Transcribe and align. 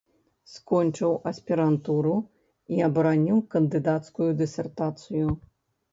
Скончыў 0.53 1.11
аспірантуру 1.31 2.15
і 2.77 2.83
абараніў 2.89 3.37
кандыдацкую 3.55 4.31
дысертацыю. 4.45 5.27